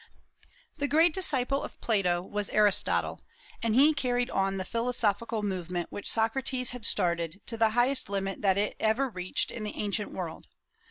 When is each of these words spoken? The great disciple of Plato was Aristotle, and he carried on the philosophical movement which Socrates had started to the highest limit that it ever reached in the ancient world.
The 0.79 0.87
great 0.87 1.13
disciple 1.13 1.61
of 1.61 1.79
Plato 1.79 2.23
was 2.23 2.49
Aristotle, 2.49 3.21
and 3.61 3.75
he 3.75 3.93
carried 3.93 4.31
on 4.31 4.57
the 4.57 4.65
philosophical 4.65 5.43
movement 5.43 5.91
which 5.91 6.09
Socrates 6.09 6.71
had 6.71 6.87
started 6.87 7.39
to 7.45 7.55
the 7.55 7.69
highest 7.77 8.09
limit 8.09 8.41
that 8.41 8.57
it 8.57 8.75
ever 8.79 9.09
reached 9.09 9.51
in 9.51 9.63
the 9.63 9.75
ancient 9.75 10.11
world. 10.11 10.47